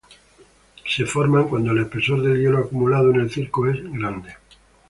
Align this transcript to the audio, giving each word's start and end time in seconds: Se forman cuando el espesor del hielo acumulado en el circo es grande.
Se 0.83 1.05
forman 1.05 1.47
cuando 1.47 1.69
el 1.73 1.81
espesor 1.83 2.23
del 2.23 2.41
hielo 2.41 2.57
acumulado 2.57 3.11
en 3.11 3.17
el 3.19 3.29
circo 3.29 3.67
es 3.67 3.77
grande. 3.83 4.33